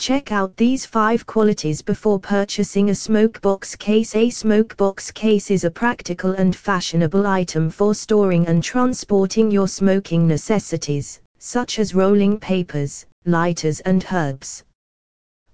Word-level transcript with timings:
Check 0.00 0.32
out 0.32 0.56
these 0.56 0.86
5 0.86 1.26
qualities 1.26 1.82
before 1.82 2.18
purchasing 2.18 2.88
a 2.88 2.94
smokebox 2.94 3.78
case. 3.78 4.14
A 4.14 4.30
smokebox 4.30 5.12
case 5.12 5.50
is 5.50 5.64
a 5.64 5.70
practical 5.70 6.30
and 6.32 6.56
fashionable 6.56 7.26
item 7.26 7.68
for 7.68 7.94
storing 7.94 8.46
and 8.46 8.64
transporting 8.64 9.50
your 9.50 9.68
smoking 9.68 10.26
necessities, 10.26 11.20
such 11.38 11.78
as 11.78 11.94
rolling 11.94 12.38
papers, 12.38 13.04
lighters, 13.26 13.80
and 13.80 14.06
herbs. 14.10 14.64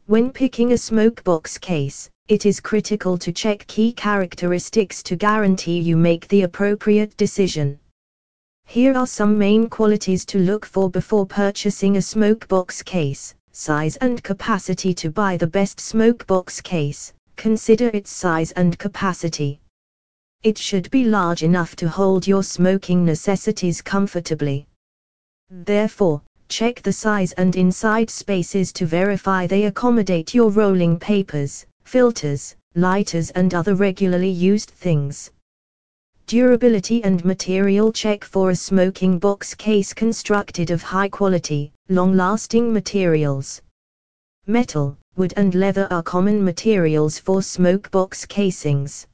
When 0.06 0.30
picking 0.30 0.70
a 0.70 0.76
smokebox 0.76 1.60
case, 1.60 2.08
it 2.28 2.46
is 2.46 2.60
critical 2.60 3.18
to 3.18 3.32
check 3.32 3.66
key 3.66 3.92
characteristics 3.92 5.02
to 5.02 5.16
guarantee 5.16 5.80
you 5.80 5.96
make 5.96 6.28
the 6.28 6.42
appropriate 6.42 7.16
decision. 7.16 7.80
Here 8.64 8.96
are 8.96 9.08
some 9.08 9.36
main 9.36 9.68
qualities 9.68 10.24
to 10.26 10.38
look 10.38 10.64
for 10.64 10.88
before 10.88 11.26
purchasing 11.26 11.96
a 11.96 12.00
smokebox 12.00 12.84
case 12.84 13.34
size 13.56 13.96
and 13.96 14.22
capacity 14.22 14.92
to 14.92 15.10
buy 15.10 15.34
the 15.38 15.46
best 15.46 15.80
smoke 15.80 16.26
box 16.26 16.60
case, 16.60 17.14
consider 17.36 17.88
its 17.94 18.10
size 18.10 18.52
and 18.52 18.78
capacity. 18.78 19.58
It 20.42 20.58
should 20.58 20.90
be 20.90 21.04
large 21.04 21.42
enough 21.42 21.74
to 21.76 21.88
hold 21.88 22.26
your 22.26 22.42
smoking 22.42 23.02
necessities 23.04 23.80
comfortably. 23.80 24.66
Therefore, 25.48 26.20
check 26.48 26.82
the 26.82 26.92
size 26.92 27.32
and 27.32 27.56
inside 27.56 28.10
spaces 28.10 28.74
to 28.74 28.84
verify 28.84 29.46
they 29.46 29.64
accommodate 29.64 30.34
your 30.34 30.50
rolling 30.50 30.98
papers, 30.98 31.64
filters, 31.84 32.54
lighters 32.74 33.30
and 33.30 33.54
other 33.54 33.74
regularly 33.74 34.28
used 34.28 34.70
things. 34.70 35.30
Durability 36.28 37.04
and 37.04 37.24
material 37.24 37.92
check 37.92 38.24
for 38.24 38.50
a 38.50 38.56
smoking 38.56 39.20
box 39.20 39.54
case 39.54 39.94
constructed 39.94 40.72
of 40.72 40.82
high 40.82 41.08
quality, 41.08 41.72
long-lasting 41.88 42.72
materials. 42.72 43.62
Metal, 44.48 44.98
wood 45.16 45.32
and 45.36 45.54
leather 45.54 45.86
are 45.92 46.02
common 46.02 46.44
materials 46.44 47.16
for 47.16 47.42
smoke 47.42 47.88
box 47.92 48.26
casings. 48.26 49.06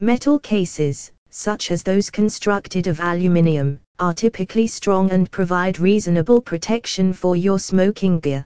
Metal 0.00 0.40
cases, 0.40 1.12
such 1.30 1.70
as 1.70 1.84
those 1.84 2.10
constructed 2.10 2.88
of 2.88 2.98
aluminium, 2.98 3.78
are 4.00 4.12
typically 4.12 4.66
strong 4.66 5.12
and 5.12 5.30
provide 5.30 5.78
reasonable 5.78 6.40
protection 6.40 7.12
for 7.12 7.36
your 7.36 7.60
smoking 7.60 8.18
gear. 8.18 8.44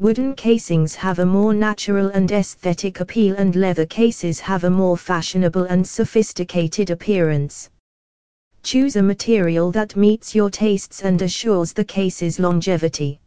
Wooden 0.00 0.34
casings 0.34 0.94
have 0.94 1.18
a 1.18 1.26
more 1.26 1.52
natural 1.52 2.08
and 2.08 2.32
aesthetic 2.32 3.00
appeal 3.00 3.34
and 3.36 3.54
leather 3.54 3.84
cases 3.84 4.40
have 4.40 4.64
a 4.64 4.70
more 4.70 4.96
fashionable 4.96 5.64
and 5.64 5.86
sophisticated 5.86 6.88
appearance. 6.88 7.68
Choose 8.62 8.96
a 8.96 9.02
material 9.02 9.70
that 9.72 9.96
meets 9.96 10.34
your 10.34 10.48
tastes 10.48 11.02
and 11.02 11.20
assures 11.20 11.74
the 11.74 11.84
case's 11.84 12.38
longevity. 12.38 13.20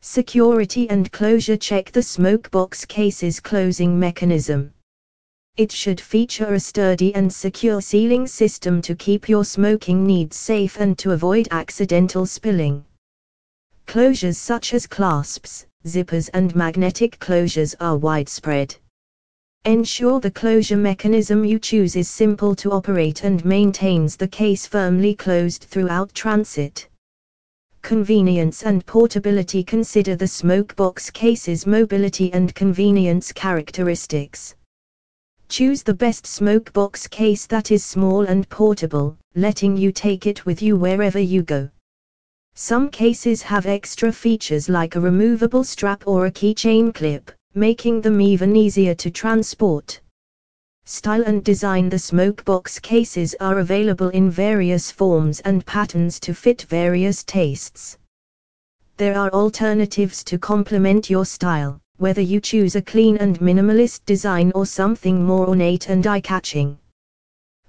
Security 0.00 0.88
and 0.88 1.10
closure 1.10 1.56
check 1.56 1.90
the 1.90 2.04
smoke 2.04 2.48
box 2.52 2.84
case's 2.84 3.40
closing 3.40 3.98
mechanism. 3.98 4.72
It 5.56 5.72
should 5.72 6.00
feature 6.00 6.54
a 6.54 6.60
sturdy 6.60 7.12
and 7.16 7.32
secure 7.32 7.80
sealing 7.80 8.28
system 8.28 8.80
to 8.82 8.94
keep 8.94 9.28
your 9.28 9.44
smoking 9.44 10.06
needs 10.06 10.36
safe 10.36 10.76
and 10.78 10.96
to 10.98 11.10
avoid 11.10 11.48
accidental 11.50 12.24
spilling. 12.24 12.84
Closures 13.88 14.36
such 14.36 14.74
as 14.74 14.86
clasps, 14.86 15.66
zippers 15.88 16.28
and 16.34 16.54
magnetic 16.54 17.18
closures 17.18 17.74
are 17.80 17.96
widespread. 17.96 18.76
Ensure 19.64 20.20
the 20.20 20.30
closure 20.30 20.76
mechanism 20.76 21.44
you 21.44 21.58
choose 21.58 21.96
is 21.96 22.08
simple 22.08 22.54
to 22.54 22.70
operate 22.70 23.24
and 23.24 23.44
maintains 23.44 24.14
the 24.16 24.28
case 24.28 24.66
firmly 24.66 25.14
closed 25.14 25.64
throughout 25.64 26.14
transit. 26.14 26.88
Convenience 27.82 28.62
and 28.62 28.84
portability 28.86 29.64
Consider 29.64 30.14
the 30.14 30.28
smoke 30.28 30.76
box 30.76 31.10
case's 31.10 31.66
mobility 31.66 32.32
and 32.32 32.54
convenience 32.54 33.32
characteristics. 33.32 34.54
Choose 35.48 35.82
the 35.82 35.94
best 35.94 36.26
smoke 36.26 36.72
box 36.72 37.06
case 37.06 37.46
that 37.46 37.70
is 37.70 37.82
small 37.82 38.22
and 38.22 38.48
portable, 38.48 39.16
letting 39.34 39.76
you 39.76 39.90
take 39.92 40.26
it 40.26 40.44
with 40.44 40.60
you 40.60 40.76
wherever 40.76 41.18
you 41.18 41.42
go. 41.42 41.68
Some 42.60 42.90
cases 42.90 43.40
have 43.42 43.66
extra 43.66 44.10
features 44.10 44.68
like 44.68 44.96
a 44.96 45.00
removable 45.00 45.62
strap 45.62 46.02
or 46.08 46.26
a 46.26 46.32
keychain 46.32 46.92
clip, 46.92 47.30
making 47.54 48.00
them 48.00 48.20
even 48.20 48.56
easier 48.56 48.96
to 48.96 49.12
transport. 49.12 50.00
Style 50.84 51.22
and 51.22 51.44
design 51.44 51.88
The 51.88 51.98
smokebox 51.98 52.82
cases 52.82 53.36
are 53.38 53.60
available 53.60 54.08
in 54.08 54.28
various 54.28 54.90
forms 54.90 55.38
and 55.42 55.64
patterns 55.66 56.18
to 56.18 56.34
fit 56.34 56.62
various 56.62 57.22
tastes. 57.22 57.96
There 58.96 59.16
are 59.16 59.30
alternatives 59.30 60.24
to 60.24 60.36
complement 60.36 61.08
your 61.08 61.26
style, 61.26 61.80
whether 61.98 62.22
you 62.22 62.40
choose 62.40 62.74
a 62.74 62.82
clean 62.82 63.18
and 63.18 63.38
minimalist 63.38 64.00
design 64.04 64.50
or 64.56 64.66
something 64.66 65.24
more 65.24 65.46
ornate 65.46 65.88
and 65.88 66.04
eye-catching. 66.04 66.76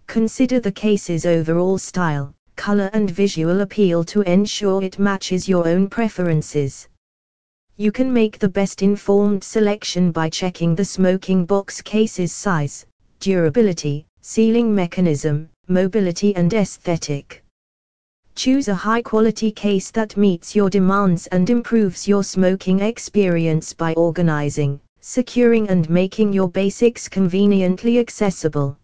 Consider 0.08 0.60
the 0.60 0.72
case's 0.72 1.28
overall 1.28 1.78
style, 1.78 2.34
color 2.60 2.90
and 2.92 3.10
visual 3.10 3.62
appeal 3.62 4.04
to 4.04 4.20
ensure 4.24 4.84
it 4.84 5.00
matches 5.00 5.48
your 5.48 5.66
own 5.66 5.88
preferences. 5.88 6.90
You 7.78 7.90
can 7.94 8.12
make 8.12 8.38
the 8.38 8.50
best 8.50 8.82
informed 8.82 9.42
selection 9.42 10.12
by 10.12 10.30
checking 10.30 10.76
the 10.76 10.84
smoking 10.84 11.46
box 11.46 11.82
case's 11.82 12.34
size, 12.34 12.86
durability, 13.22 14.06
sealing 14.20 14.76
mechanism, 14.76 15.48
mobility 15.70 16.36
and 16.36 16.54
aesthetic. 16.54 17.42
Choose 18.36 18.68
a 18.68 18.76
high 18.76 19.04
quality 19.04 19.54
case 19.54 19.90
that 19.92 20.18
meets 20.18 20.54
your 20.54 20.70
demands 20.70 21.28
and 21.28 21.50
improves 21.50 22.10
your 22.10 22.26
smoking 22.26 22.82
experience 22.82 23.72
by 23.72 23.94
organizing, 23.94 24.82
securing 25.00 25.70
and 25.70 25.90
making 25.90 26.34
your 26.34 26.50
basics 26.50 27.08
conveniently 27.08 28.00
accessible. 28.00 28.78